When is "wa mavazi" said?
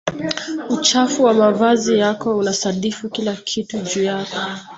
1.23-1.99